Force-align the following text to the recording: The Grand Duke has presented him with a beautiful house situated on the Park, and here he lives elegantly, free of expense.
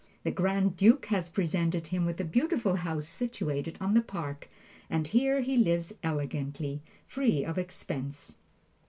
The 0.23 0.31
Grand 0.31 0.75
Duke 0.77 1.05
has 1.09 1.29
presented 1.29 1.89
him 1.89 2.07
with 2.07 2.19
a 2.19 2.23
beautiful 2.23 2.77
house 2.77 3.07
situated 3.07 3.77
on 3.79 3.93
the 3.93 4.01
Park, 4.01 4.49
and 4.89 5.05
here 5.05 5.41
he 5.41 5.55
lives 5.57 5.93
elegantly, 6.01 6.81
free 7.05 7.45
of 7.45 7.59
expense. 7.59 8.33